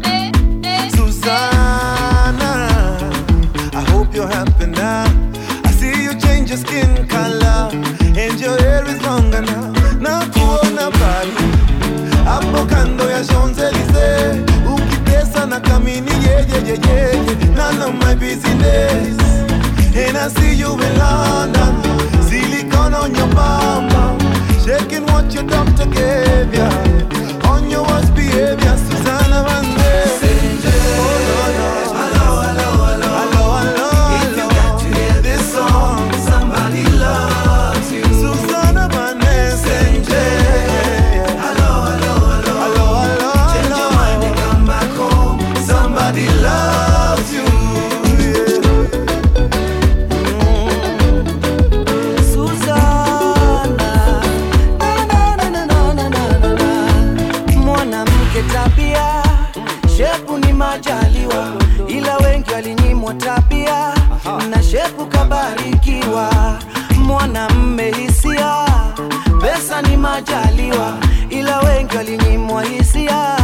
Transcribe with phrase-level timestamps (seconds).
[9.42, 9.72] now.
[10.00, 11.36] Na kuona bali
[12.26, 14.42] hapo kando ya Champs-Elysees,
[14.74, 16.42] ukitesa na kamini yeah.
[17.56, 19.18] None of my business.
[19.94, 21.74] And I see you in London,
[22.24, 23.90] silicone on your bum,
[24.66, 26.70] shaking what your doctor gave ya.
[27.52, 29.81] On your worst behavior, Susanna Vande.
[70.72, 70.98] Majaliwa
[71.30, 73.38] ila wengi walinyimwa hisia.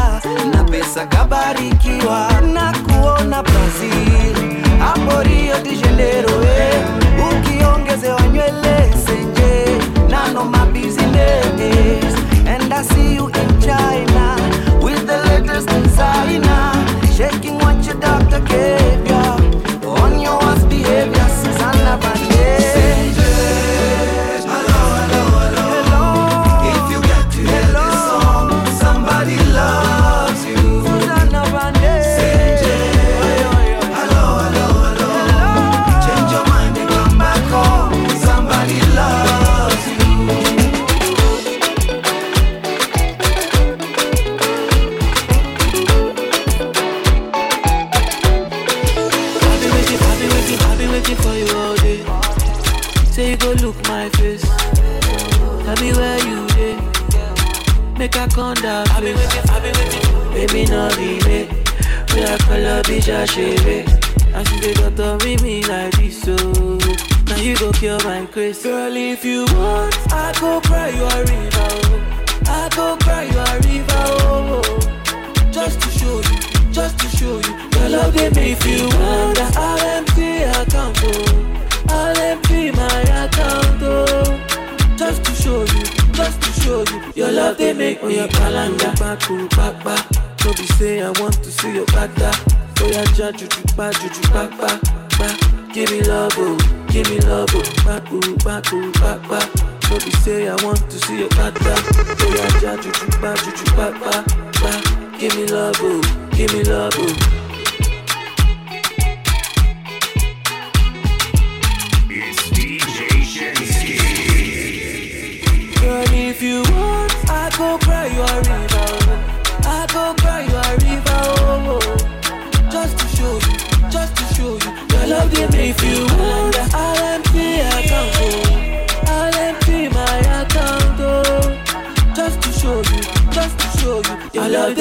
[0.54, 4.36] Na pesa kabarikiwa na kuona brazil.
[4.80, 6.84] Hapo rio de janeiro eh.
[7.32, 9.78] ukiongezewa nywele senje.
[10.10, 12.16] Nano mabusiness
[12.48, 13.87] and i see you in china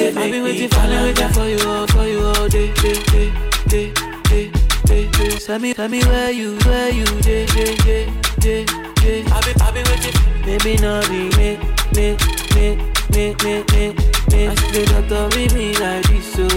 [0.07, 2.37] Your love they make me waiting, I've been waiting for you, all, for you all
[2.37, 3.33] oh, day, day, day,
[3.67, 4.51] day, day,
[4.85, 5.37] day, day.
[5.37, 8.65] Tell me, tell me where you, where you, day, day, day, day,
[8.95, 9.25] day.
[9.25, 10.45] I've been, I've been waiting.
[10.45, 11.57] Maybe not be me,
[11.93, 12.15] me,
[12.55, 12.77] me,
[13.11, 13.93] me, me, me,
[14.31, 14.47] me.
[14.47, 16.47] I see the doctor me, me like this, so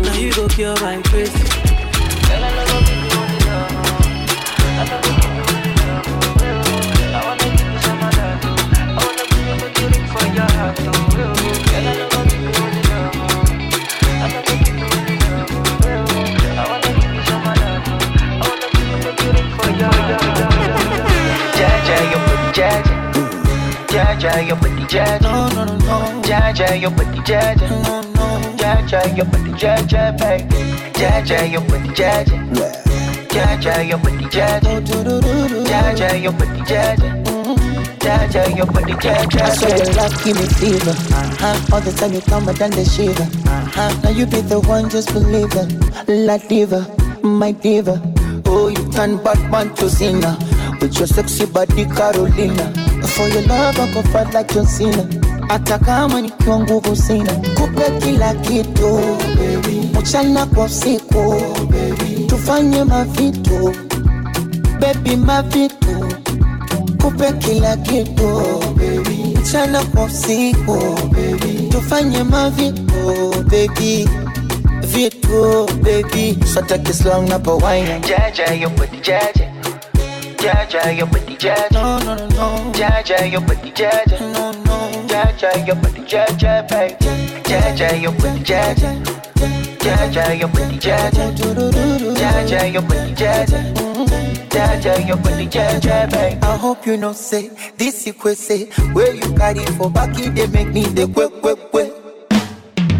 [0.00, 1.71] now you go cure my grace.
[24.32, 25.20] Jaja, your booty jaja.
[25.20, 26.22] No, no, no, no.
[26.22, 27.68] Jaja, your booty jaja.
[27.68, 28.56] No, no.
[28.56, 30.54] Jaja, your booty jaja, baby.
[30.94, 32.38] Jaja, your booty jaja.
[33.28, 34.80] Jaja, your booty jaja.
[35.66, 37.22] Jaja, your booty jaja.
[37.98, 40.90] Jaja, your booty jaja, I swear your love give me fever.
[40.90, 41.74] Uh-huh.
[41.74, 43.22] All the time you come, but then the shiver.
[43.22, 44.00] Uh-huh.
[44.02, 46.08] Now you be the one, just believe it.
[46.08, 46.86] La diva.
[47.22, 48.00] my diva.
[48.46, 50.38] Oh, you turn Batman to Cena
[50.80, 52.91] with your sexy body Carolina.
[53.06, 55.06] For your love I go fight like John Cena.
[55.48, 59.00] Hata kama nikiwa nguvu sina, kupe kila kitu
[60.00, 61.42] mchana kwa usiku,
[62.26, 63.74] tufanye mavitu
[64.80, 66.06] baby, mavitu.
[67.02, 68.42] Kupe kila kitu
[69.40, 70.78] mchana kwa usiku,
[71.70, 74.08] tufanye mavitu baby.
[74.80, 78.00] Vitu baby, so take it slow na pa wine.
[78.00, 79.48] Jaja, your booty, Jaja.
[80.38, 81.70] Jaja, your booty, Jaja.
[81.72, 84.20] No no no no Jaja, your booty, Jaja.
[84.20, 85.06] no no.
[85.08, 86.96] Jaja, your booty, Jaja, babe.
[87.42, 89.02] Jaja, your booty, Jaja.
[89.80, 91.34] Jaja, your booty, Jaja.
[92.14, 93.60] Jaja, your booty, Jaja.
[94.50, 96.38] Jaja, your booty, Jaja, babe.
[96.44, 100.46] I hope you know say this you could say where you carry for back they
[100.46, 101.92] make me the quick quick quick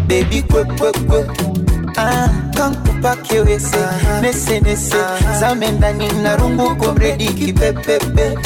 [0.07, 3.77] baby quick quick quick Ah, kankupa kiwese
[4.21, 4.95] nese nese
[5.39, 8.37] zame ndani na rungu komredi kipepepe.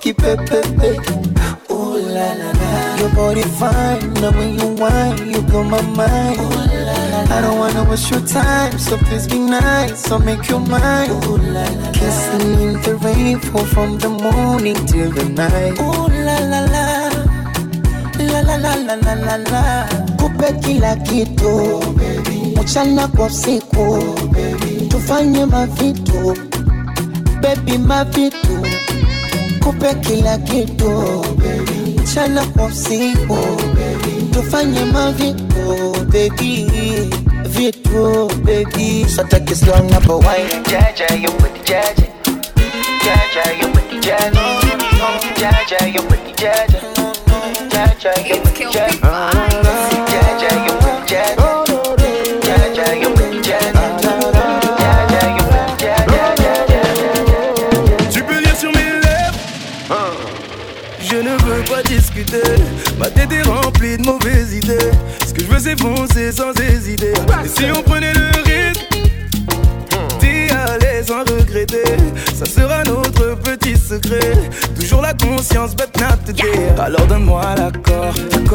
[0.00, 1.00] Kipepepe.
[2.14, 2.96] La la la.
[2.98, 6.38] Your body fine, now when you whine, you blow my mind.
[6.40, 7.36] Ooh, la, la, la.
[7.36, 11.10] I don't wanna waste your time, so please be nice, so make your mind.
[11.24, 15.78] Ooh la la Kissing in the rain, from the morning till the night.
[15.78, 17.10] Ooh la la la.
[18.18, 19.86] La la la la la la la.
[20.18, 21.80] Kupe kila kitu
[22.62, 24.04] Mchana kwa usiku
[24.88, 26.36] Tufanye mavitu
[27.40, 28.66] Baby mavitu
[29.64, 31.24] Kupe kila kitu
[32.02, 33.38] Mchana kwa usiku
[34.32, 36.66] Tufanye mavitu Baby
[37.48, 42.06] Vitu baby So take it slow na pa wine Jaja, your booty, Jaja.
[43.04, 44.40] Jaja, your booty, Jaja.
[45.36, 46.80] Jaja, your booty, Jaja.
[47.68, 49.00] Jaja, your booty, Jaja.
[49.00, 49.99] Jaja,
[63.00, 64.76] Ma tête est remplie de mauvaises idées.
[65.26, 67.12] Ce que je veux c'est foncer sans hésiter.
[67.42, 68.49] Et si on prenait le rythme
[71.50, 74.48] Ça sera notre petit secret.
[74.78, 78.48] Toujours la conscience but not today Alors donne-moi l'accord, à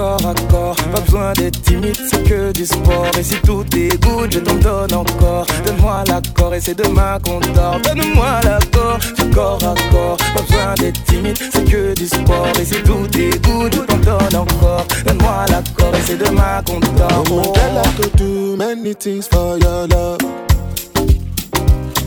[0.50, 3.12] corps Pas besoin d'être timide, c'est que du sport.
[3.20, 5.46] Et si tout est good, je t'en donne encore.
[5.66, 11.38] Donne-moi l'accord et c'est demain qu'on dort Donne-moi l'accord, à corps Pas besoin d'être timide,
[11.52, 12.48] c'est que du sport.
[12.62, 14.86] Et si tout est good, je t'en donne encore.
[15.06, 19.58] Donne-moi l'accord et c'est demain qu'on dort Oh, many things for.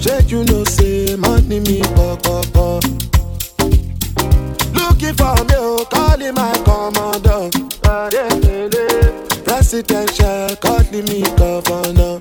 [0.09, 2.83] Check you know say money me pop pop pop.
[4.73, 7.51] Looking for me, oh, calling my commander.
[9.45, 12.21] Presidential, calling me governor.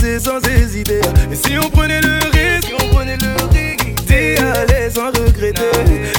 [0.00, 1.00] C'est sans hésiter.
[1.30, 5.62] Et si on prenait le risque on prenait le risque D'y aller sans regretter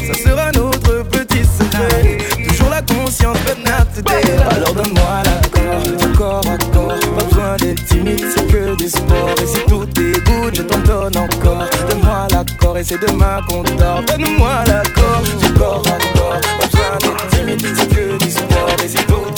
[0.07, 2.17] Ça sera notre petit secret.
[2.47, 4.11] Toujours la conscience but not
[4.51, 6.99] Alors donne-moi l'accord corps à corps.
[7.17, 10.79] Pas besoin d'être timide c'est que du sport Et si tout est good je t'en
[10.79, 11.65] donne encore.
[11.89, 15.23] Donne-moi l'accord et c'est demain qu'on dort Donne-moi l'accord
[15.57, 16.41] corps à corps.
[16.59, 19.28] Pas besoin d'être timide c'est que du sport Et si tout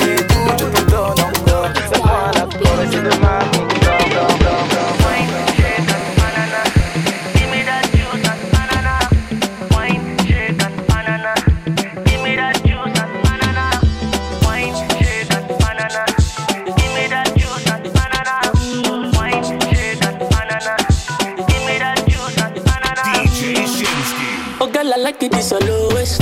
[25.31, 26.21] it, it's your lowest.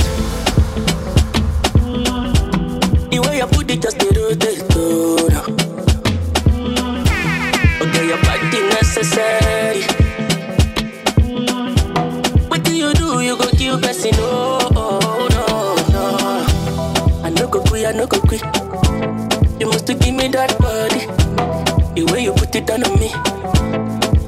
[3.10, 5.42] The way you put it just the rotate, oh, no.
[7.92, 9.82] Girl, your body necessary.
[12.48, 13.20] What do you do?
[13.20, 17.24] You go kill person, oh, oh, no, no.
[17.24, 18.42] I no go quit, I no go quit.
[19.60, 21.06] You must to give me that body.
[21.94, 23.10] The way you put it on me.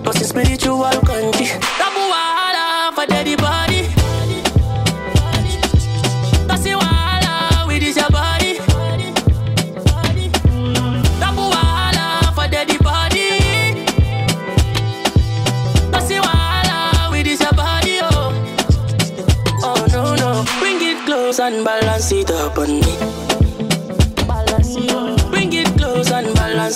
[0.04, 1.46] Cause it's spiritual country.
[1.78, 3.71] Double wahala for daddy body.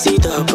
[0.06, 0.45] see the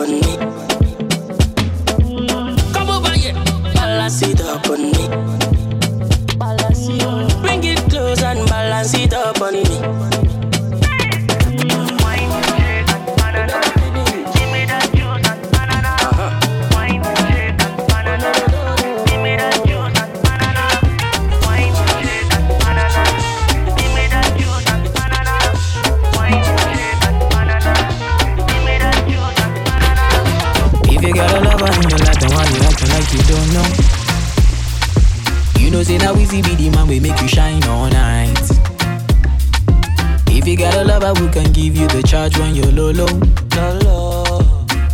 [41.62, 43.06] give you the charge when you're low, low.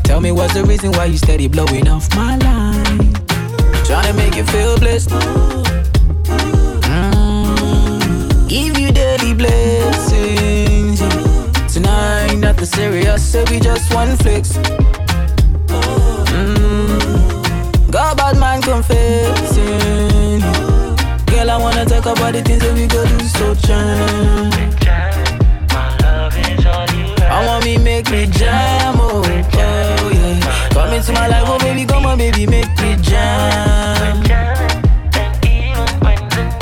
[0.04, 3.14] Tell me what's the reason why you steady blowing off my line?
[3.86, 5.10] Trying to make you feel blessed.
[6.92, 8.50] Mm.
[8.50, 11.00] Give you daily blessings.
[11.74, 14.58] Tonight, nothing serious, so we just one flex.
[16.36, 17.92] Mm.
[17.92, 20.42] God bad man confessing.
[21.28, 24.77] Girl, I wanna talk about the things that we go do so jam.
[27.38, 30.70] I want me make me jam, oh, oh yeah.
[30.74, 34.24] Come into my life, oh baby, come on, baby, make me jam.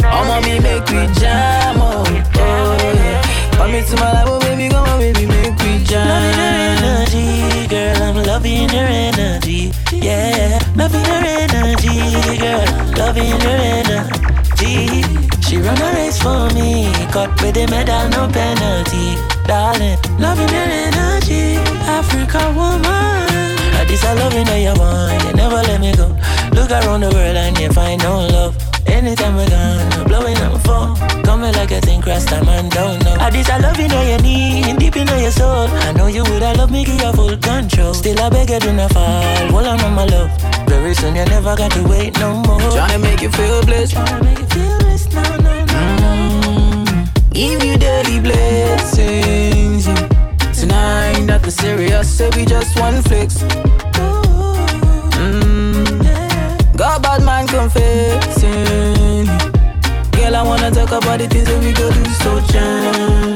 [0.04, 2.04] I want me make me jam, oh,
[2.36, 3.22] oh yeah.
[3.54, 6.08] Come into my life, oh baby, come on, baby, make me jam.
[6.08, 9.72] Loving her energy, girl, I'm loving her energy.
[9.94, 12.66] Yeah, loving her energy, girl,
[12.98, 15.35] loving her energy.
[15.46, 19.16] She run a race for me, cut with the medal, no penalty.
[19.46, 22.82] Darling, loving her energy, Africa woman.
[22.82, 26.08] Uh, This I loving how you want, you never let me go.
[26.58, 28.58] Look around the world and you find no love.
[28.88, 30.96] Anytime we're gone, blowing up my phone.
[31.24, 33.14] Coming like a thing, cross time and don't know.
[33.14, 35.68] Uh, This I loving how you need, deep in your soul.
[35.88, 37.94] I know you would, I love me, give you full control.
[37.94, 39.22] Still I beg you do not fall,
[39.54, 40.30] hold on, my love.
[40.68, 42.60] Very soon you never got to wait no more.
[42.74, 43.94] Tryna make you feel blessed.
[43.94, 44.80] Tryna make you feel.
[44.80, 44.95] Mm.
[47.32, 49.88] Give you daily blessings.
[49.88, 50.08] yeah.
[50.54, 53.44] Tonight, nothing serious, so we just one flex.
[55.20, 56.78] Mm.
[56.78, 59.26] God bad man confessing.
[60.12, 63.36] Girl, I wanna talk about the things that we go do so jam.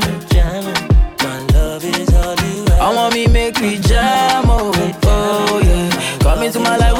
[2.82, 4.72] I want me make me jam, oh,
[5.04, 5.90] oh yeah.
[6.22, 6.98] Come into my life,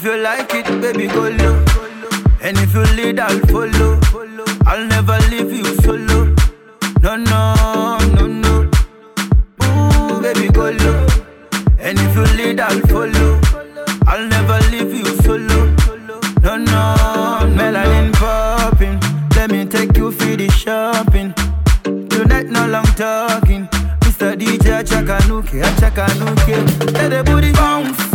[0.00, 1.64] If you like it, baby, go low.
[2.40, 3.98] And if you lead, I'll follow.
[4.64, 6.36] I'll never leave you solo.
[7.02, 8.70] No, no, no, no.
[9.64, 11.04] Ooh, baby, go low.
[11.80, 13.40] And if you lead, I'll follow.
[14.06, 15.66] I'll never leave you solo.
[16.44, 16.94] No, no,
[17.58, 19.00] melanin popping.
[19.34, 21.34] Let me take you for the shopping.
[22.08, 23.66] Tonight, no long talking.
[24.02, 24.36] Mr.
[24.38, 26.92] DJ Achakanuke, Achakanuke.
[26.92, 28.07] Let the booty bounce.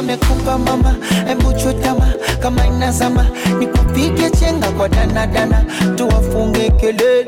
[0.00, 0.94] Amekupa mama
[1.28, 3.26] hebu chutama kama inazama
[3.58, 5.64] nikupige chenga kwa danadana
[5.96, 7.26] tuwafunge kelele.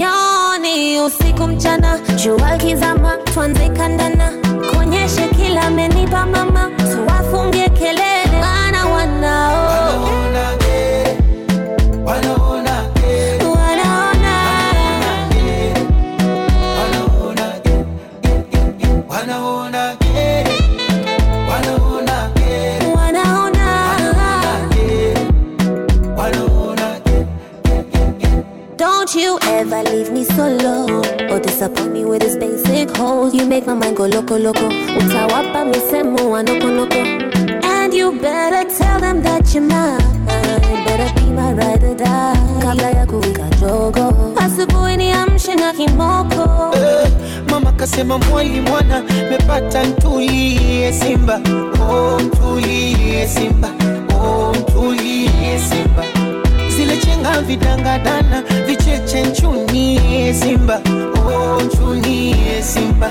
[0.00, 4.32] Yoni usiku mchana, jua kizama, tuanze kandana,
[4.72, 8.07] kuonyeshe kila amenipa mama, tuwafunge kelele,
[29.42, 33.34] ever leave me solo or disappoint me with this basic holes.
[33.34, 34.68] You make my mind go loco loco.
[34.98, 37.64] Utawapa misemo wa noko noko.
[37.64, 39.98] And you better tell them that you're mine.
[40.26, 42.60] Better be my ride or die.
[42.62, 44.32] Kabla ya kuwika jogo.
[44.36, 46.74] Asubuhi niamshe na kimoko.
[47.50, 51.40] Mama kasema mwali mwana mepata ntulie simba
[51.90, 53.68] oh, ntulie simba
[54.20, 56.04] oh, ntulie simba
[56.78, 60.80] zile chenga vidangadana vicheche nchuni simba.
[61.26, 63.10] Oh, nchunie simba.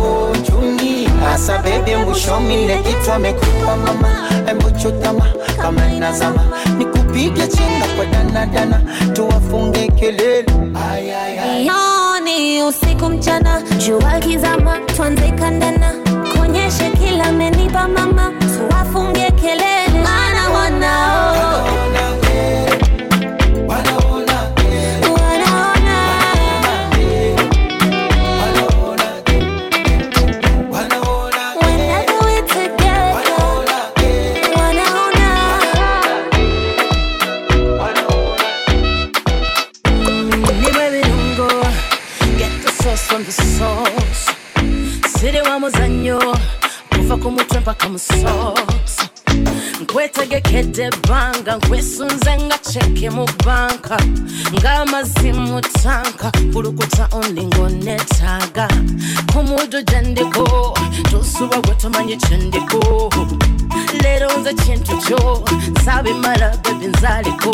[0.00, 4.28] Oh, nchunie asa bebe mbushomile kitu mekupa mama.
[4.50, 5.26] Embuchutama
[5.62, 6.44] kama inazama.
[6.78, 8.80] Nikupige chenga kwa danadana
[9.12, 10.46] tuwafunge kelele.
[11.64, 15.94] Yoni usiku mchana, jua kizama, twanze kandana,
[16.38, 21.57] konyeshe kila menipa mama, tuwafunge kelele, mana wanao
[47.98, 49.04] musoso
[49.82, 53.96] nkwetegekedde ebbanga nkwesunze nga ceke mu banka
[54.54, 58.66] ng'amazzi mu tanka kulukuta ondi ng'onetaaga
[59.32, 60.44] ku muddo gye ndiko
[61.10, 62.80] tosuba gwe tomanyi kye ndiko
[64.02, 65.44] leero nze kintu kyo
[65.84, 67.52] saabimala bebi nzaaliko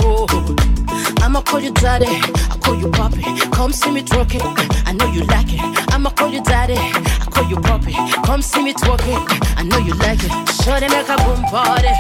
[1.22, 3.24] I'ma call you daddy, I call you poppy.
[3.50, 4.42] Come see me twerking,
[4.87, 5.61] I know you like it.
[5.92, 7.94] I'ma call you daddy, I call you poppy.
[8.24, 9.20] Come see me twerking,
[9.57, 10.30] I know you like it.
[10.62, 11.92] Show Shorty make a boom party,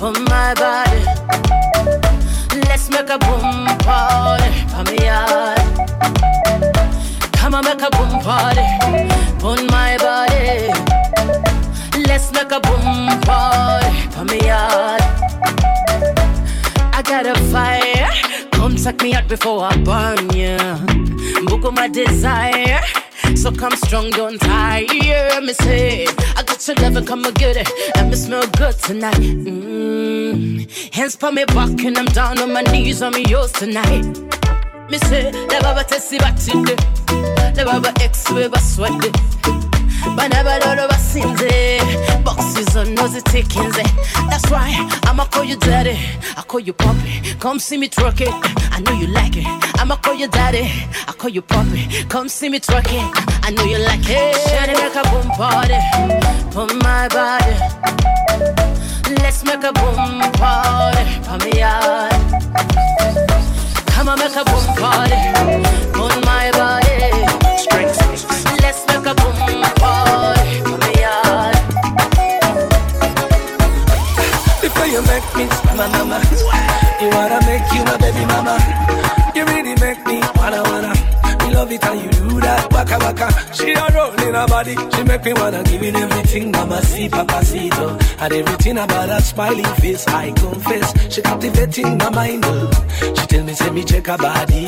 [0.00, 1.02] boom my body.
[2.68, 5.58] Let's make a boom party for me yard.
[7.32, 8.66] Come on, make a boom party
[9.44, 10.72] on my body.
[12.06, 15.02] Let's make a boom party for me yard.
[17.08, 18.10] Got a fire.
[18.50, 20.56] Come suck me out before I burn you.
[21.46, 22.80] Book of my desire.
[23.36, 25.40] So come strong, don't tire.
[25.40, 27.70] Me say, I got your love and come and get it.
[27.96, 29.14] And me smell good tonight.
[29.14, 30.94] Mm.
[30.94, 33.02] Hands on me back and I'm down on my knees.
[33.02, 34.04] I'm yours tonight.
[34.90, 36.76] Me say, the baba tesi batinde.
[37.54, 39.55] The baba ex we baswade.
[40.14, 41.76] Banaba lolo basinze
[42.84, 43.70] nosy taking
[44.28, 45.98] That's why I'ma call you daddy.
[46.36, 48.28] I call you poppy Come see me twerk it.
[48.72, 49.46] I know you like it.
[49.80, 50.70] I'ma call you daddy.
[51.08, 53.44] I call you poppy Come see me twerk it.
[53.44, 54.34] I know you like it.
[54.48, 55.80] Shawty make a boom party.
[56.52, 57.56] For my body.
[59.22, 61.04] Let's make a boom party.
[61.24, 62.12] For me yard
[63.88, 65.16] Come on make a boom party.
[65.96, 66.85] On my body
[84.56, 86.50] body, she make me wanna give it everything.
[86.50, 87.86] Mama see papacito,
[88.22, 90.06] and everything about her smiling face.
[90.08, 92.42] I confess, she captivating my mind.
[92.46, 92.70] oh.
[93.16, 94.64] She tell me say me check her body,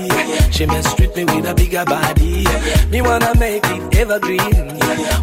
[0.51, 2.44] she mess treat me with a bigger body.
[2.90, 4.66] Me wanna make it evergreen,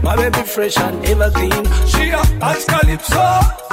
[0.03, 1.63] my baby fresh and evergreen.
[1.91, 3.23] She a dance calypso,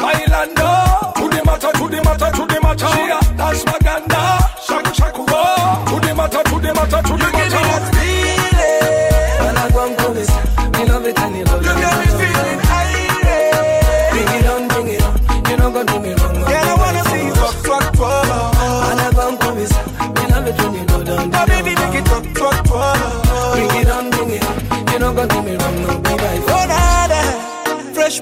[0.03, 0.71] bailando.
[1.19, 2.89] To the matter, to the matter, to the matter.
[2.95, 4.23] She a dance maganda,
[4.67, 5.25] shaku shaku.
[5.25, 7.92] To the matter, to the matter, to the matter.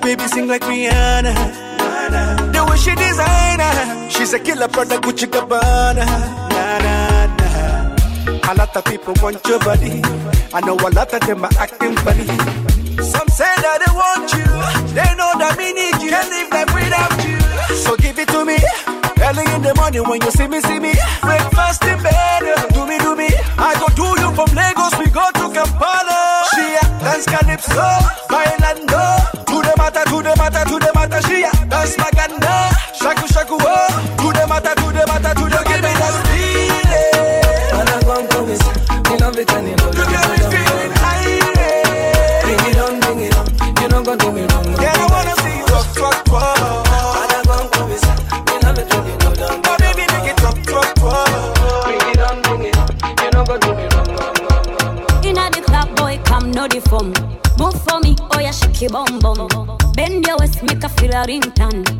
[0.00, 1.34] Baby sing like Rihanna.
[2.52, 4.10] The way she design her.
[4.10, 6.04] She's a killer product Gucci Gabbana.
[6.50, 8.50] Na, na, na.
[8.50, 10.02] A lot of people want your body.
[10.52, 12.26] I know a lot of them are acting funny.
[13.02, 14.44] Some say that they want you.
[14.94, 16.10] They know that me need you.
[16.10, 17.38] Can't live life without you.
[17.76, 18.58] So give it to me.
[19.22, 20.92] Early in the morning when you see me, see me.
[21.22, 22.42] Breakfast in bed.
[22.74, 23.28] Do me, do me.
[23.56, 24.98] I go do you from Lagos.
[24.98, 26.44] We go to Kampala.
[26.52, 26.66] She
[27.04, 27.86] dance calypso.
[28.28, 29.49] Bailando.
[29.80, 31.22] To the matter, to the matter, to the matter.
[31.26, 32.70] She a dance maganda.
[32.92, 33.88] Shaku, shaku, oh.
[34.20, 35.59] To the matter, to the matter, to the
[61.26, 61.99] make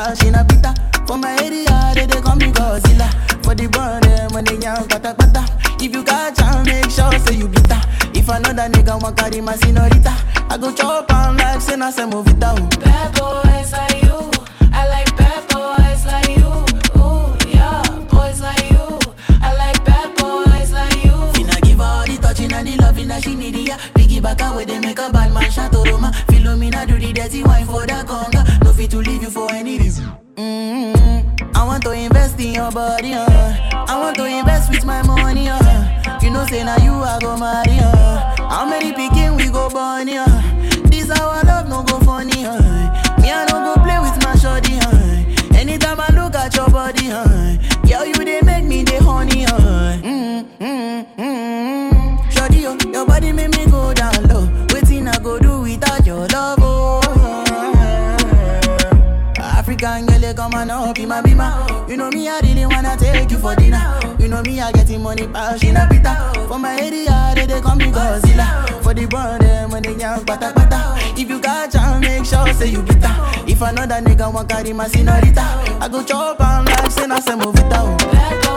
[0.00, 0.72] pass in a pita.
[1.06, 3.08] For my area, they, they call me Godzilla.
[3.44, 5.42] For the burn, them eh, when they young, pata pata.
[5.82, 7.80] If you got chance, make sure say you beat her.
[8.14, 10.14] If another nigga want carry my senorita,
[10.48, 12.50] I go chop on like say na se movita.
[12.56, 12.68] oh.
[12.80, 14.18] Bad boys like you.
[14.72, 16.52] I like bad boys like you.
[17.00, 18.86] Ooh, yeah, boys like you.
[19.42, 21.16] I like bad boys like you.
[21.34, 23.78] Finna give all the touching and the loving that she need, yeah.
[24.20, 25.42] Piggyback away, they make a bad man.
[25.50, 28.62] Philomena do the dirty wine for the conga.
[28.64, 30.12] No fit to leave you for any reason.
[30.36, 31.56] Mm-hmm.
[31.56, 33.24] I want to invest in your body, uh.
[33.88, 36.18] I want to invest with my money, uh.
[36.20, 38.48] You know, say now you I go marry, uh.
[38.48, 40.26] How many picking we go born, uh.
[40.84, 42.60] This our love no go funny, uh.
[43.20, 45.56] Me I no go play with my shorty, uh.
[45.58, 47.56] Anytime I look at your body, uh.
[61.20, 61.86] And be my.
[61.88, 63.98] You know me, I really wanna take you for dinner.
[64.18, 66.46] You know me, I getting money, pass in a pita.
[66.48, 68.82] For my area, they, they call me Godzilla.
[68.82, 70.96] For the brand, them when they young, pata pata.
[71.20, 73.44] If you got chance, make sure say you beat her.
[73.46, 75.42] If another nigga want carry my senorita,
[75.80, 77.78] I go chop on like say na se movita.
[77.80, 77.96] oh.
[78.12, 78.49] Bad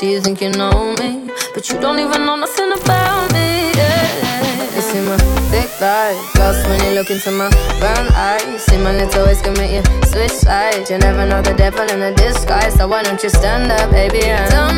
[0.00, 3.72] Yeah, you think you know me, but you don't even know nothing about me.
[3.74, 5.16] Yeah, you see my
[5.50, 8.62] thick thighs, lost when you look into my brown eyes.
[8.62, 10.88] See my little ways make you switch sides.
[10.88, 14.22] You never know the devil in a disguise, so why don't you stand up, baby?
[14.22, 14.72] And tell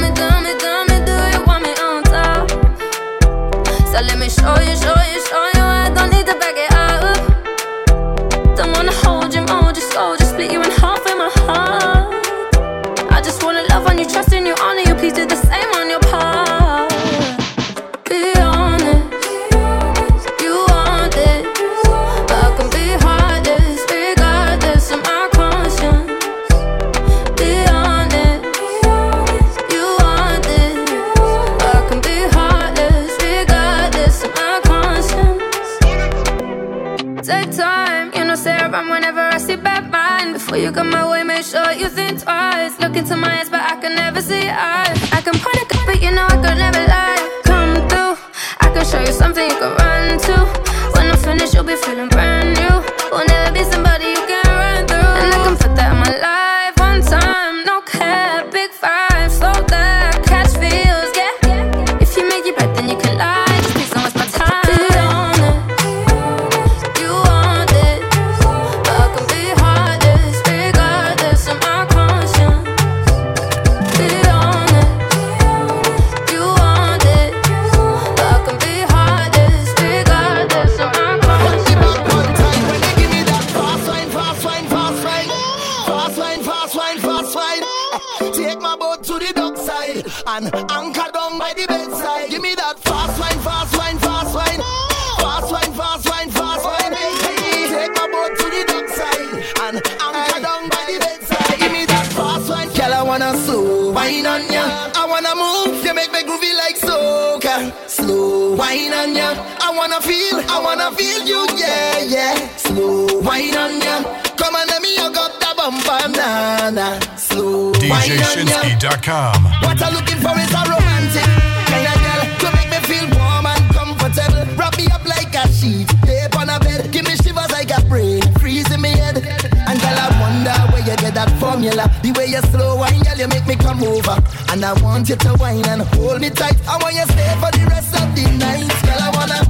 [115.61, 117.17] hug up the bumper, nah, nah.
[117.17, 118.61] Slow wine on ya.
[118.79, 119.45] DJShinski.com.
[119.63, 121.29] What I'm looking for is a romantic
[121.69, 124.45] kind of girl to make me feel warm and comfortable.
[124.57, 126.91] Wrap me up like a sheet, tape on a bed.
[126.93, 129.19] Give me shivers like a brain, freeze in me head.
[129.19, 131.91] And girl, I wonder where you get that formula.
[132.03, 134.17] The way you slow wine, girl, you make me come over.
[134.51, 136.57] And I want you to wine and hold me tight.
[136.67, 138.69] I want you stay for the rest of the night.
[138.83, 139.41] Girl, I wanna,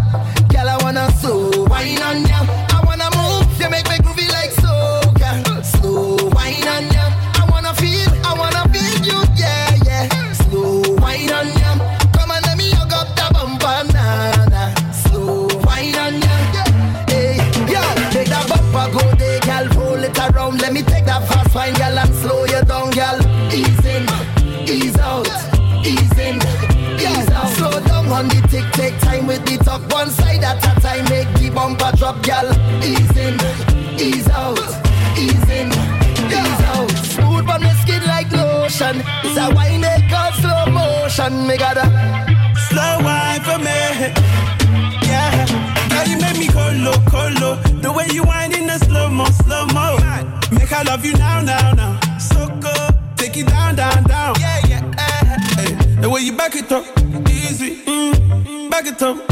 [0.49, 2.30] girl, I wanna slow wine on
[28.61, 31.05] tick, take time with the top one side at a time.
[31.09, 32.47] Make the bumper drop, gal.
[32.83, 33.35] Ease in,
[33.99, 34.59] ease out,
[35.17, 35.69] ease in,
[36.29, 36.91] ease out.
[36.91, 39.03] Smooth on my skin like lotion.
[39.25, 41.47] It's a wine they call slow motion.
[41.47, 41.87] Me gotta
[42.69, 43.81] slow wine for me.
[45.07, 45.47] Yeah,
[45.91, 47.57] now you make me colo colo.
[47.81, 49.99] The way you wind in the slow mo, slow mo.
[50.53, 52.01] Make I love you now, now, now.
[52.19, 54.35] So cool, take it down, down, down.
[54.41, 55.39] Yeah, yeah.
[55.57, 57.00] Hey, the way you back it up
[58.83, 59.30] get them.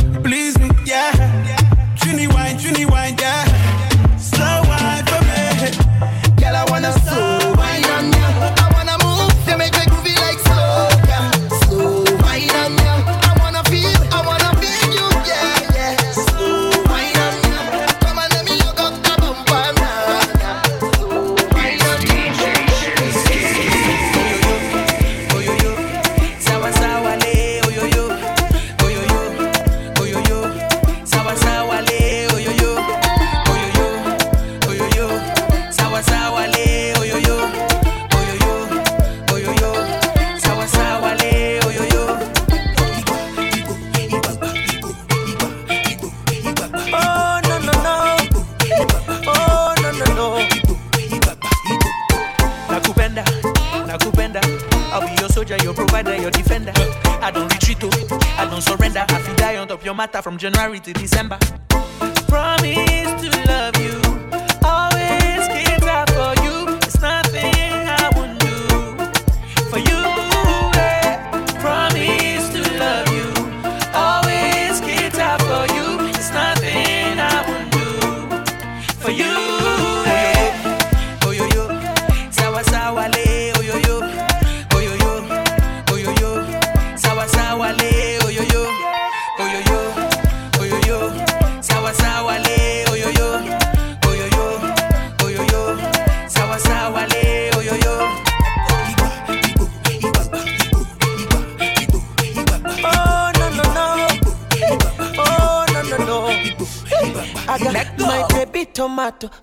[60.23, 61.39] from January to December.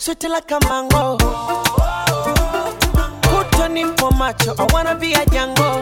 [0.06, 1.18] sweet like a mango.
[3.28, 5.82] Kuto nipo macho, I wanna be a Django.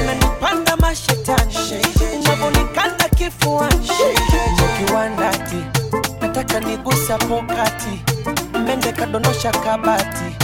[0.00, 1.54] Unanipanda mashetani,
[2.20, 3.90] unavonikanda kifuani,
[4.86, 5.56] kiwandati,
[6.20, 8.02] nataka nigusa pokati,
[8.66, 10.36] mende kadonosha kabati,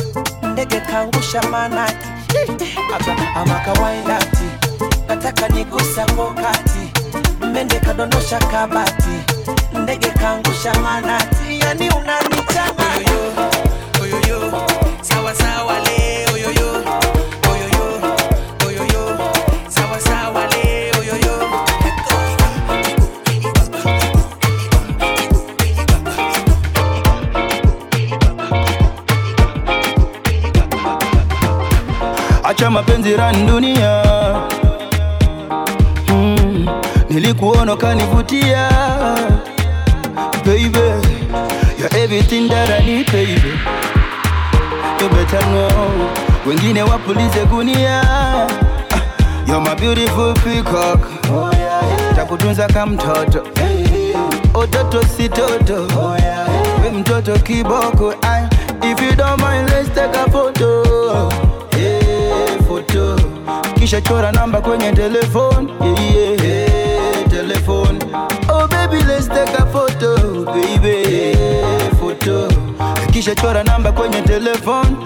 [0.53, 2.09] ndege kaangusha manati,
[3.35, 3.55] ama
[8.31, 12.28] shakabati kabati, ndege kaangusha manati, yani una
[49.95, 52.15] beautiful peacock oh, yeah, yeah.
[52.17, 53.43] takutunza ka mtoto.
[53.55, 54.15] Hey,
[54.55, 55.87] ototo si toto.
[55.97, 56.83] Oh, yeah, yeah.
[56.83, 58.15] we mtoto kiboko.
[58.23, 58.49] I,
[58.83, 61.31] if you don't mind let's take a photo.
[61.71, 63.17] Hey, photo.
[63.79, 67.99] Kisha chora namba kwenye telefone yeah, yeah, hey, telefone
[68.49, 71.09] oh baby let's take a photo baby.
[71.11, 72.49] Hey, photo.
[73.13, 74.97] Kisha chora namba kwenye telefone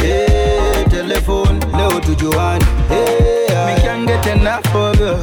[0.00, 3.35] hey, telefone leo tujuane hey.
[3.66, 5.16] me can't get enough of you.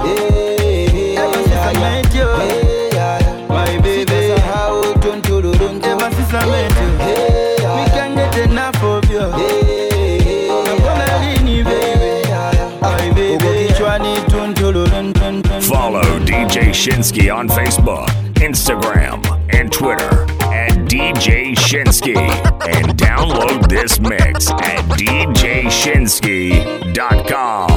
[15.61, 22.17] Follow DJ Shinski on Facebook, Instagram, and Twitter at DJ Shinski.
[22.17, 27.72] And download this mix at DJShinski.com.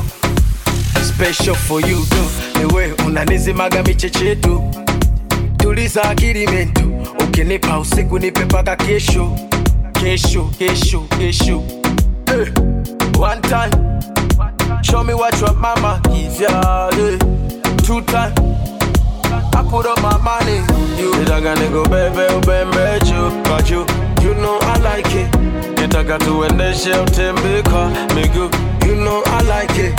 [0.00, 4.62] special special for you tu niwe unanizimaga michechetu
[5.56, 6.92] tuliza akili mentu.
[7.24, 9.38] Ukinipa usiku nipe paka kesho.
[9.92, 11.62] Kesho kesho kesho.
[12.26, 12.52] Eh.
[13.18, 13.72] one time.
[14.82, 17.18] Show me what your mama give ya eh.
[17.86, 18.32] two time.
[19.54, 20.56] I put up my money
[21.00, 21.14] you.
[21.18, 23.62] Nitaka niko bebe ubembe juu kwa
[24.24, 25.51] you know I like it
[25.92, 28.50] nitaka tuendeshe utembe kwa miguu
[28.88, 29.94] you know I like it.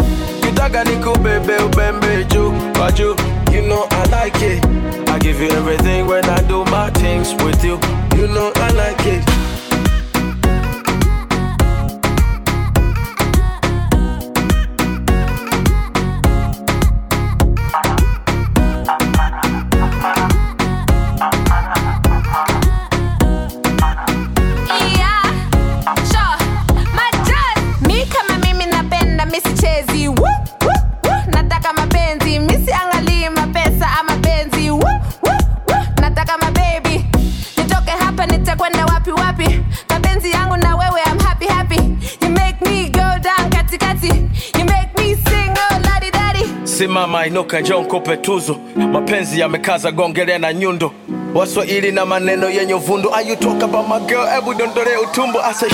[0.45, 3.15] Nitaka niko bebe ubembe juu kwa juu
[3.53, 4.65] you know I like it.
[5.15, 7.79] I give you everything when I do my things with you.
[8.17, 9.32] You know I like it
[46.83, 47.79] simama inuka njoo
[48.17, 48.57] tuzo.
[48.91, 50.91] Mapenzi yamekaza gongele na nyundo.
[51.35, 53.35] Waswahili na maneno yenye uvundo Are you
[54.37, 55.39] ebu dondole utumbo.
[55.41, 55.69] I say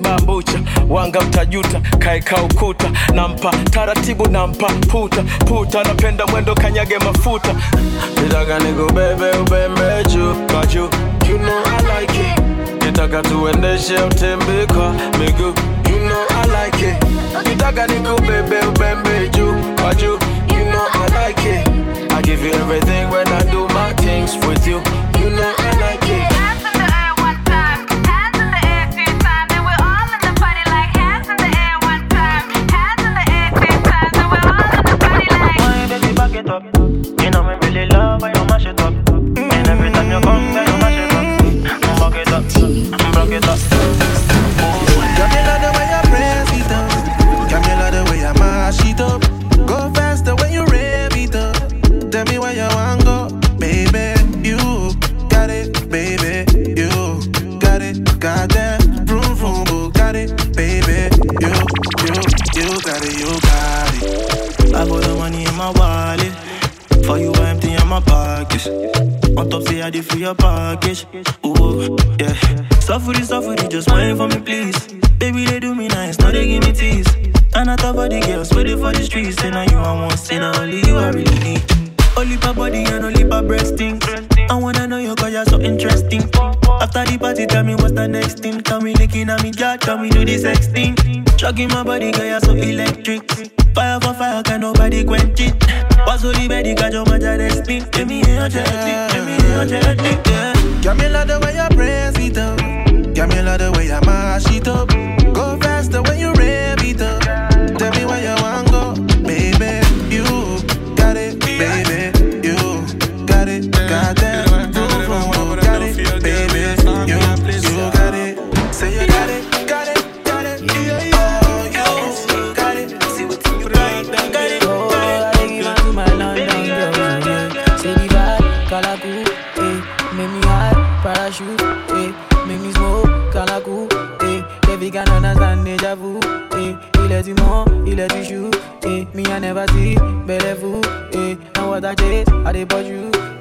[0.00, 0.58] bambucha.
[0.88, 2.90] Wanga utajuta kaeka ukuta.
[3.14, 3.50] Nampa.
[3.70, 4.66] Taratibu nampa.
[4.88, 5.22] Puta.
[5.22, 5.82] Puta.
[5.82, 7.54] Napenda mwendo kanyage mafuta.
[8.22, 8.58] Nitaka
[9.38, 10.04] ubembe
[10.66, 10.88] juu.
[11.28, 11.62] You know
[12.00, 12.84] like it.
[12.86, 15.54] Nitaka tuendeshe utembe kwa miguu
[15.88, 16.96] you know I like it.
[17.48, 19.94] Nitaka nikubebe ubembe juu kwa
[20.50, 21.68] you know I like it.
[22.12, 24.80] I give you everything when I do my things with you.
[25.20, 26.05] You know I like it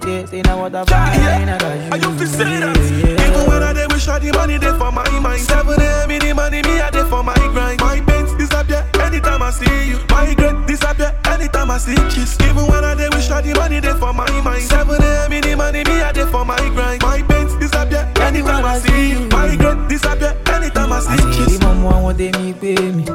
[0.08, 0.26] yeah.
[0.26, 1.22] Say now what I find,
[1.94, 2.74] I got you, yeah,
[3.16, 3.28] yeah.
[3.28, 5.42] Even when I dey wish all the money dey for my mind.
[5.42, 6.12] Seven a.m.
[6.12, 7.80] in the money, me I dey for my grind.
[7.82, 10.00] My pains disappear anytime I see you.
[10.10, 12.38] My regret disappear anytime I see kiss.
[12.42, 14.64] Even when I dey wish all the money dey for my mind.
[14.64, 15.32] Seven a.m.
[15.34, 17.02] in the money, me I dey for my grind.
[17.02, 17.55] My pains
[17.90, 19.28] disappear anytime I see you.
[19.30, 21.58] My regret disappear anytime I see kiss.
[21.58, 23.06] Àṣírí mọ́mú àwọn tèmi pé mi.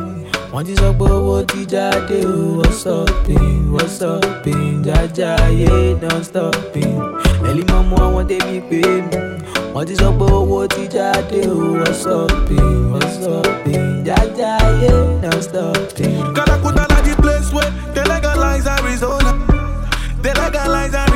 [0.52, 6.22] Wọ́n ti sọ pé owó ti jáde o, what's stopping, what's stopping, jájá ayé non
[6.24, 6.96] stopping.
[7.48, 9.18] Ẹ̀lí mọ́mú àwọn tèmi pé mi.
[9.74, 14.92] Wọ́n ti sọ pé owó ti jáde o, what's stopping, what's stopping, jájá ayé
[15.22, 16.18] non stopping.
[16.36, 19.32] Kalakuta like the place where they legalize Arizona.
[20.22, 21.09] They legalize Arizona,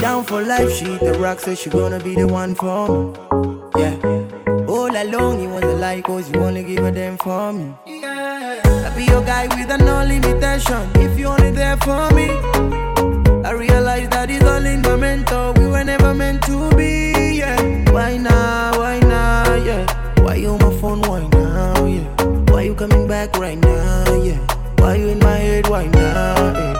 [0.00, 3.18] down for life, she the rock, so she gonna be the one for me.
[3.76, 3.96] Yeah.
[4.66, 7.74] All along, it was a lie, cause oh, you only give a damn for me.
[7.86, 8.62] Yeah.
[8.86, 10.90] I be your guy with no limitation.
[10.94, 12.30] If you only there for me,
[13.44, 15.52] I realize that it's all in the mental.
[15.54, 17.36] We were never meant to be.
[17.36, 17.92] Yeah.
[17.92, 18.78] Why now?
[18.78, 19.54] Why now?
[19.54, 19.84] Yeah.
[20.22, 21.02] Why you on my phone?
[21.02, 21.84] Why now?
[21.84, 22.06] Yeah.
[22.50, 24.14] Why you coming back right now?
[24.22, 24.38] Yeah.
[24.78, 25.68] Why you in my head?
[25.68, 26.52] Why now?
[26.58, 26.79] Yeah.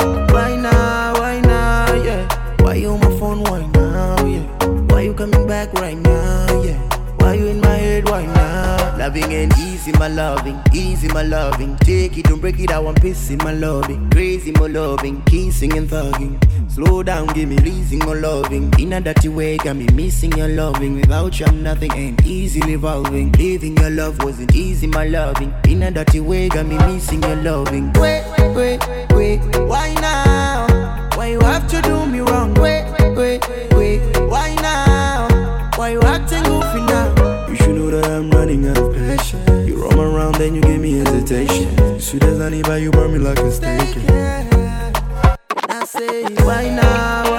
[5.21, 6.63] Coming back right now?
[6.63, 6.79] Yeah.
[7.19, 8.09] Why you in my head?
[8.09, 8.97] Why now?
[8.97, 11.77] Loving and easy, my loving, easy, my loving.
[11.77, 14.09] Take it, don't break it, I want pissing, my loving.
[14.11, 16.35] Crazy, my loving, kissing and thugging.
[16.71, 18.73] Slow down, give me reason, my loving.
[18.79, 20.95] In a dirty way, got me missing your loving.
[20.95, 23.33] Without you, I'm nothing, ain't easily evolving.
[23.33, 25.53] Living your love wasn't easy, my loving.
[25.69, 27.93] In a dirty way, got me missing your loving.
[27.93, 31.09] Wait, Wait, wait, wait, why now?
[31.15, 32.40] Why you have to do me wrong?
[41.31, 43.97] You sweet as honey, but you burn me like a steak.
[45.69, 47.30] I say, why now,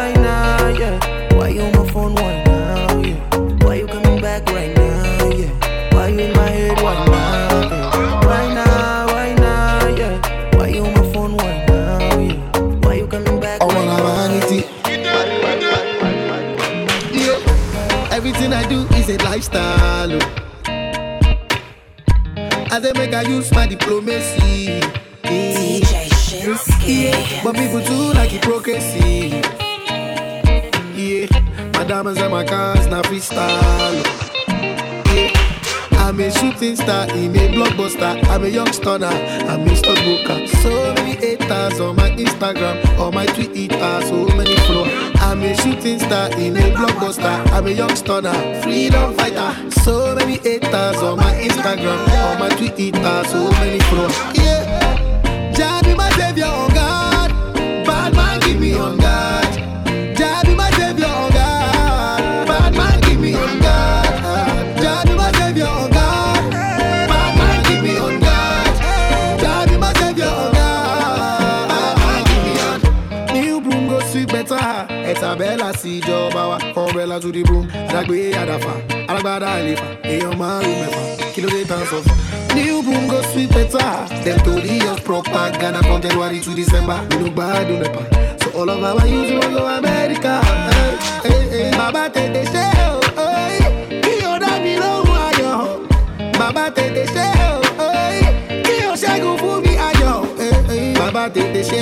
[23.21, 24.81] I use my diplomacy.
[25.21, 26.41] DJ
[26.87, 27.43] Yeah.
[27.43, 29.29] But people too like hypocrisy.
[30.97, 31.27] Yeah.
[31.73, 34.03] My diamonds and my cars now freestyle.
[35.13, 36.01] Yeah.
[36.01, 38.27] I'm a shooting star in a blockbuster.
[38.27, 39.05] I'm a young stunner.
[39.05, 40.47] I'm a stockbroker.
[40.63, 45.00] So many haters on my Instagram, on my Twitter, so many flow.
[45.31, 47.51] I'm a shooting star in a blockbuster.
[47.53, 49.71] I'm a young stunner, freedom fighter.
[49.79, 54.09] So many haters on my Instagram, on my Twitter, so many flow.
[54.33, 57.31] Yeah, Jah be my savior, oh God.
[57.85, 58.97] Bad man, give me on
[75.21, 76.57] Ẹ̀tàbẹ́là sí ìjọba wa.
[76.81, 77.65] Umbrella to the broom.
[77.89, 78.73] Àdàgbé àdàfà.
[79.09, 79.85] Alágbádá àlefa.
[80.11, 81.01] Èèyàn márùn-ún mẹ́fà.
[81.33, 82.15] Kí ló dé tán sọ fún?
[82.55, 83.91] New broom go sweep better.
[84.25, 86.97] Dem tori us propaganda from January to December.
[87.09, 88.01] We no gbádùn nepa.
[88.41, 90.33] So all of our youths wan go America.
[91.77, 92.99] Bàbá tètè ṣe o.
[94.03, 95.57] Kí o dá mi lóhùn ayọ̀.
[96.39, 97.51] Bàbá tètè ṣe o.
[98.65, 100.17] Kí o ṣẹ́gun fún mi ayọ̀.
[100.99, 101.80] Bàbá tètè ṣe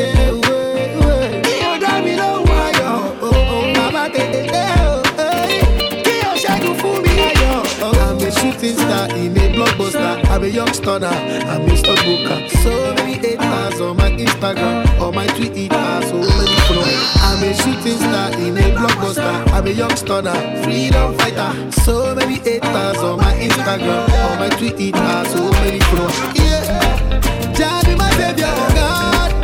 [8.60, 10.26] Shooting star in a blockbuster.
[10.30, 11.08] I'm a young stunner.
[11.08, 12.50] I'm a stockbroker.
[12.58, 17.16] So many haters on my Instagram, on my Twitter, so many followers.
[17.22, 19.48] I'm a shooting star in a blockbuster.
[19.54, 21.72] I'm a young stunner, freedom fighter.
[21.72, 26.20] So many haters on my Instagram, on my Twitter, so many followers.
[26.36, 29.39] Yeah, Jah be my savior, oh God.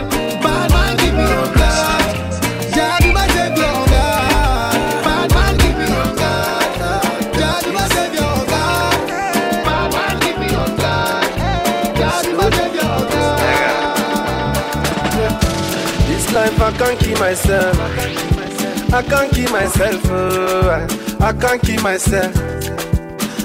[16.55, 17.79] Life I can't keep myself.
[18.93, 20.01] I can't keep myself.
[20.05, 20.87] Oh,
[21.19, 22.33] I, can't keep myself.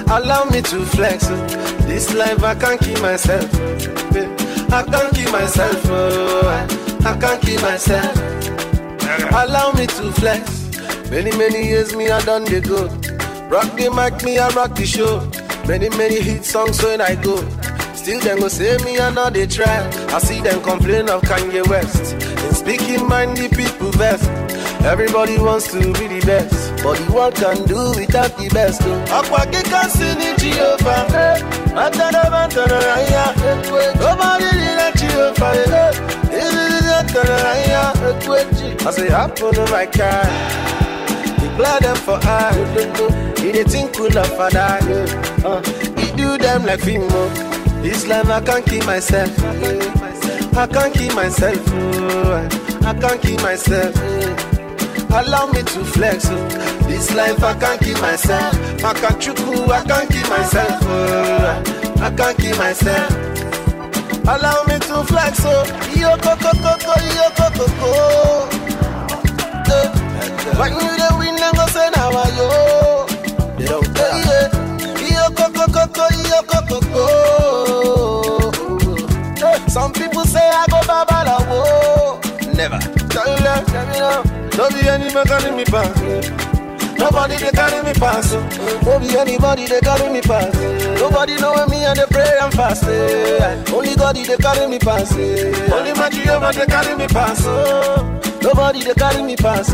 [0.09, 1.27] Allow me to flex.
[1.29, 1.47] oh.
[1.87, 3.53] This life I can't keep myself.
[4.71, 5.81] I can't keep myself.
[5.87, 6.67] Oh,
[7.03, 8.15] I, can't keep myself.
[9.33, 11.09] Allow me to flex.
[11.09, 12.87] Many many years me I done the go.
[13.49, 15.19] Rock the mic, me I rock the show.
[15.67, 17.35] Many many hit songs when I go.
[17.93, 19.85] Still them go say me I know they try.
[20.13, 22.20] I see them complain of Kanye West.
[22.61, 24.29] In speaking mind the people best.
[24.85, 28.81] Everybody wants to be the best, but the world can do without the best.
[28.83, 29.21] Oh.
[29.21, 31.41] Akwa kika sini Jehovah, eh.
[31.73, 33.33] matana matana raya.
[33.33, 33.93] Eh.
[33.97, 35.53] Nobody did that Jehovah.
[35.57, 35.91] Eh.
[36.29, 38.85] This is matana raya.
[38.85, 40.23] I say happen to oh my car.
[41.41, 42.53] Declare them for I.
[43.39, 44.79] He dey think cool of a die.
[45.43, 45.61] Uh,
[45.99, 47.81] he do them like Fimo.
[47.81, 49.31] This life I can't keep myself.
[50.53, 51.57] I can't keep myself.
[51.67, 52.47] Oh,
[52.85, 53.95] I can't keep myself.
[53.95, 54.37] Mm.
[55.11, 56.27] Allow me to flex.
[56.29, 56.47] Oh.
[56.87, 58.53] This life I can't keep myself.
[58.81, 60.79] Makachuku, I can't keep myself.
[60.83, 61.63] Oh,
[62.01, 63.11] I can't keep myself.
[64.27, 65.39] Allow me to flex.
[65.45, 65.63] Oh,
[65.95, 67.91] yo ko ko ko ko yo ko ko ko.
[70.59, 72.47] When you the win, I go say now I yo.
[73.57, 74.15] They don't care.
[74.27, 74.47] Yeah.
[75.09, 77.03] Yo ko ko ko ko yo ko ko ko.
[79.67, 80.10] Some people
[82.69, 84.23] know.
[84.57, 86.01] No be any man carry me pass.
[86.97, 88.33] Nobody they carry me pass.
[88.85, 90.53] No be anybody they carry me pass.
[90.99, 92.83] Nobody know when me and they pray and fast.
[93.73, 95.11] Only God they carry me pass.
[95.13, 97.41] Only my Jehovah they carry me pass.
[97.45, 98.19] oh.
[98.41, 99.71] Nobody they carry me pass.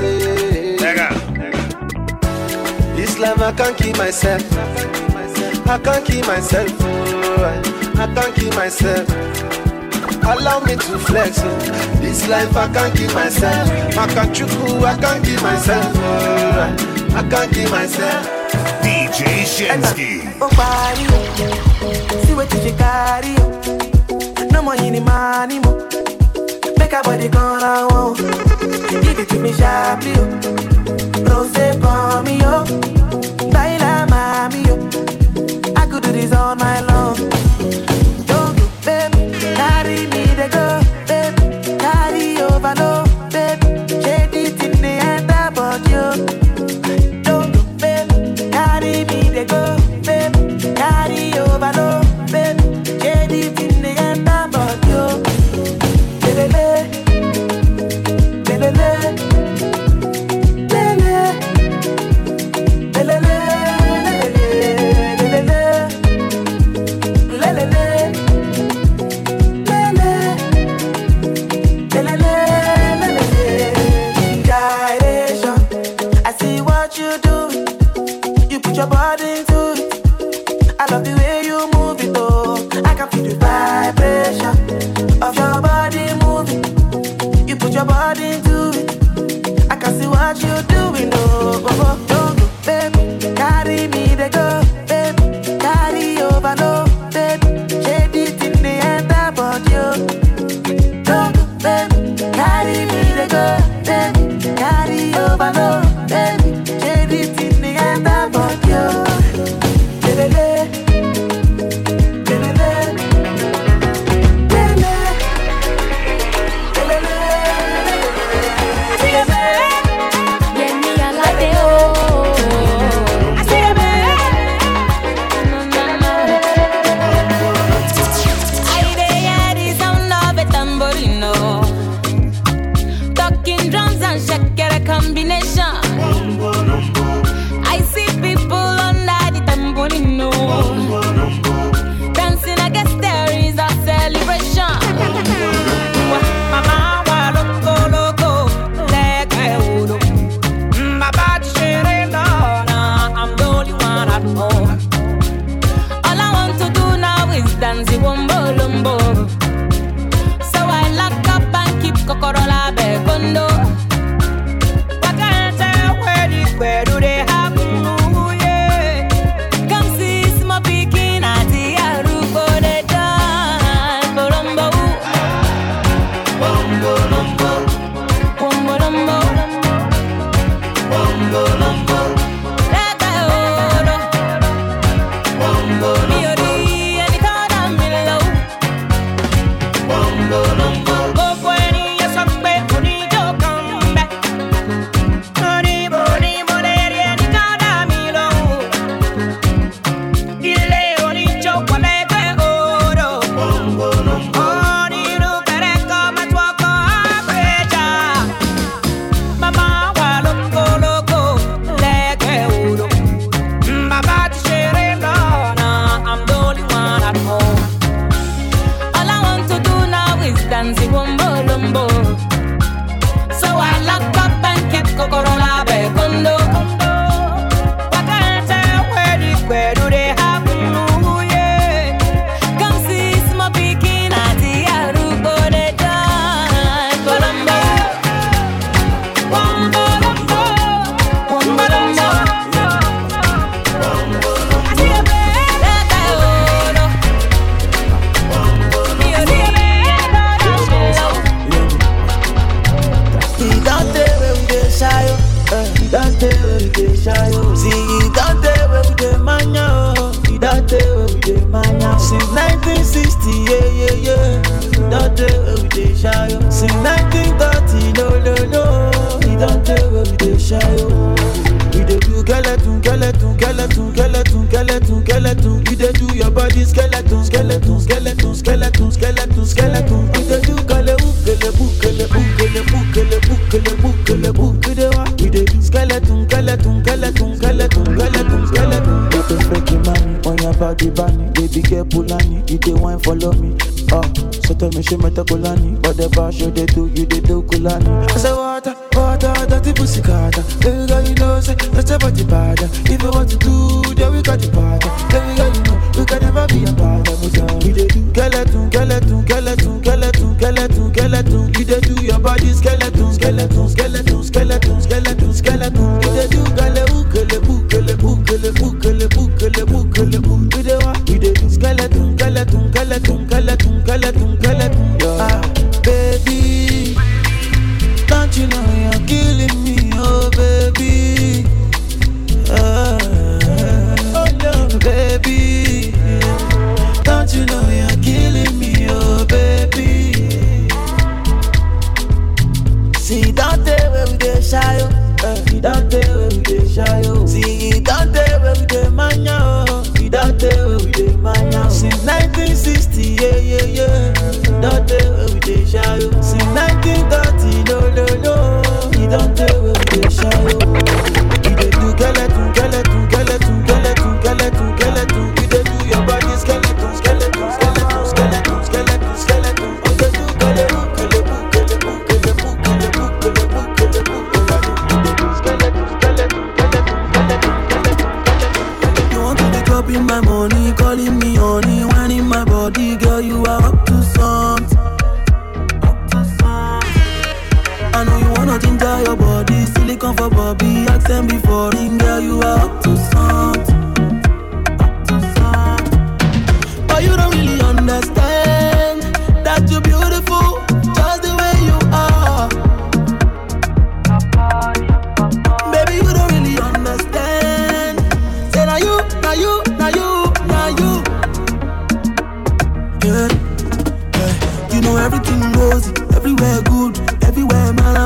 [2.96, 4.44] This life I can't keep myself.
[5.68, 6.70] I can't keep myself.
[6.80, 7.44] oh.
[7.98, 9.08] I I can't keep myself.
[10.24, 11.40] Allow me to flex.
[11.44, 11.58] oh.
[12.02, 13.70] This life I can't keep myself.
[13.98, 15.92] I can't chuku, I can't keep myself.
[15.96, 17.14] oh.
[17.16, 18.26] I can't keep myself.
[18.82, 20.38] DJ Shinski.
[20.42, 22.24] Oh, body, oh.
[22.26, 23.36] see what you carry.
[23.40, 24.48] Oh.
[24.52, 25.88] No more any money, mo.
[26.78, 29.02] Make a body gonna oh, oh.
[29.02, 31.24] Give it to me sharply, oh.
[31.26, 31.52] Rose
[31.82, 32.66] for me, oh.
[33.52, 35.74] Baila, mami, oh.
[35.76, 37.16] I could do this all night long.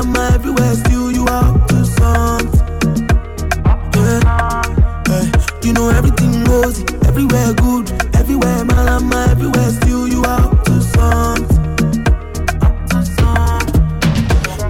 [0.04, 3.06] I'm everywhere, still you out to something.
[3.94, 5.02] Yeah.
[5.06, 5.30] Hey,
[5.62, 12.02] you know everything goes everywhere good, everywhere man, everywhere, still you out to something.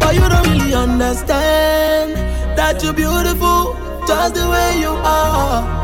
[0.00, 2.12] But you don't really understand
[2.58, 3.74] that you're beautiful
[4.06, 5.81] just the way you are.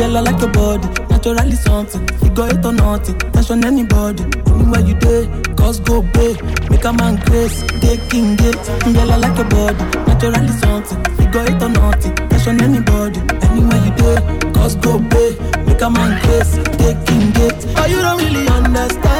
[0.00, 2.00] Girl, I like your body, naturally something.
[2.24, 4.24] You go it or nothing, tension anybody.
[4.48, 6.32] Anywhere you day, cause go pay.
[6.70, 8.56] Make a man grace, taking it.
[8.94, 10.98] Girl, I like your body, naturally something.
[11.20, 13.20] You go it or nothing, tension anybody.
[13.44, 15.36] Anywhere you day, cause go pay.
[15.66, 17.34] Make a man grace, taking it.
[17.34, 17.64] gate.
[17.68, 19.19] Oh, but you don't really understand.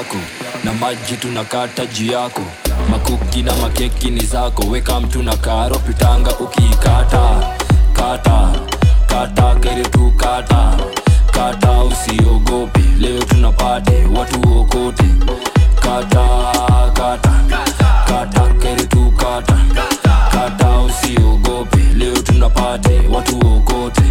[0.00, 0.16] Yako.
[0.64, 2.42] Na maji tunakata juu yako.
[2.90, 4.62] Makuki na makeki ni zako.
[4.70, 7.40] Weka mtu na karo pitanga ukiikata.
[7.92, 8.48] Kata
[9.06, 10.76] kata kere tu kata.
[11.32, 12.80] Kata usiogope.
[12.98, 15.04] Leo tunapate watu wokote.
[15.80, 16.26] Kata
[16.94, 17.32] kata.
[18.06, 19.58] Kata kere tu kata.
[20.32, 21.78] Kata usiogope.
[21.96, 24.02] Leo tunapate watu wokote.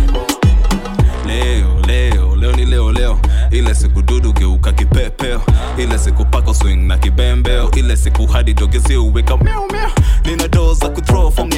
[1.28, 3.20] Leo leo leo ni leo leo.
[3.52, 3.99] Ile siku
[7.00, 9.38] kibembeo ile siku hadi dogezi uweka
[10.26, 11.50] nina doo za kuthrow form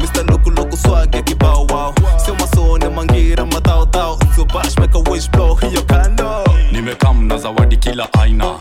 [0.00, 1.94] mr lukuluku swag ya kibao wao
[2.24, 4.18] sio masone mangira madhaodhao.
[5.32, 6.44] Blow hiyo kando.
[6.72, 8.54] Nimekam na zawadi kila aina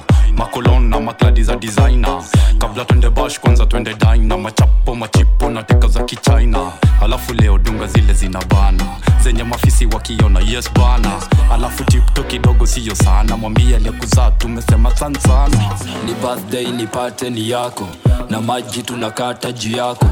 [0.43, 2.23] makolon na makladi za designer.
[2.59, 6.71] Kabla twende bash kwanza twende dina machapo machipo na teka za kichina.
[7.01, 8.83] Alafu leo dunga zile zina bana.
[9.23, 11.11] Zenye mafisi wakiona yes bana.
[11.53, 13.37] Alafu tipto kidogo siyo sana.
[13.37, 15.57] Mwambie aliyekuzaa tumesema san sana
[16.05, 17.87] ni birthday nipate ni yako.
[18.29, 20.05] Na maji tunakata juu yako.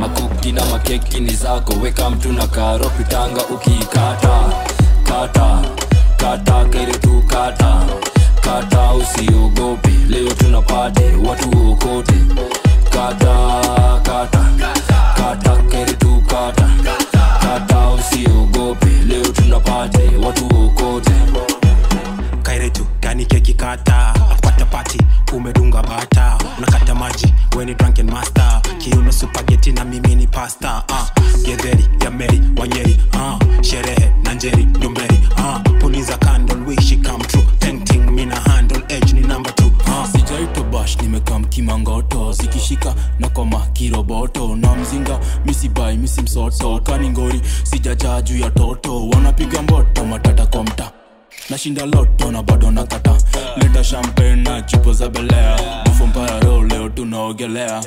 [0.00, 1.72] Makuki na makeki ni zako.
[1.82, 4.40] Weka mtu na karo pitanga ukiikata.
[5.04, 5.62] Kata
[6.16, 7.84] kata kere tu kata kata
[8.48, 12.14] usiogope leo tunapate watu wokote
[12.90, 13.34] kata
[14.02, 14.50] kata
[15.16, 16.70] kata keretu kata
[17.40, 21.10] kata usiogope leo tunapate watu wokote
[22.42, 24.14] kairetu gani keki kata.
[24.14, 24.66] Apata
[25.36, 26.38] umedunga bata.
[26.58, 28.60] Unakata maji weni drunken master.
[28.78, 34.64] Kiuno supageti na mimi ni pasta uh, gedheri ya meri wanyeri uh, sherehe na njeri
[34.64, 37.44] ndumberi uh, puliza candle wish come true
[40.94, 42.32] bash nimekam kimangoto.
[42.32, 44.56] Zikishika na koma kiroboto.
[44.56, 49.08] Na mzinga misibai misimsoto kaningori sijajaa juu ya toto.
[49.08, 50.90] Wanapiga mboto matata kwa mta.
[51.50, 53.16] Nashinda loto na bado nakata.
[53.56, 55.58] Leta champagne na chupo za belea.
[55.84, 57.84] Bufompayaro leo tunaogelea.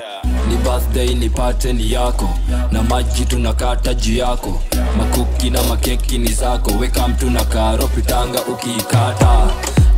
[0.50, 2.30] Ni birthday ni yako.
[2.72, 4.62] Na maji tunakata juu yako.
[4.98, 6.72] Makuki na makeki ni zako.
[6.80, 9.48] Weka mtu na karo pitanga ukiikata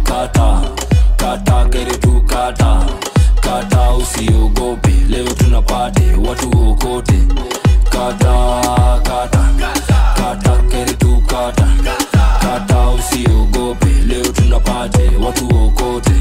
[0.04, 0.62] kata kata
[1.24, 2.86] kere tu kata.
[3.42, 7.14] Kata usiogope leo tunapate watu wokote.
[7.90, 9.50] Kata kata
[10.16, 11.68] kata kere tu kata.
[12.42, 16.12] Kata usiogope leo tunapate watu wokote.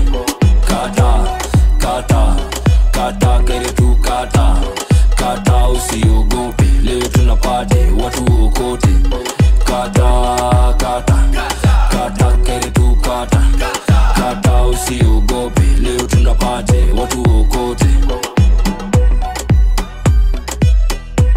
[0.66, 1.38] Kata
[1.78, 2.36] kata
[2.90, 4.56] kata kere tu kata.
[5.16, 8.88] Kata usiogope leo tunapate watu wokote.
[9.64, 11.24] Kata kata
[11.90, 13.38] kata kere tu kata
[14.66, 17.22] usiogope leo tunapate watu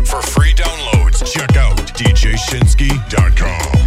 [0.03, 3.80] For free downloads, check out djshinski.com.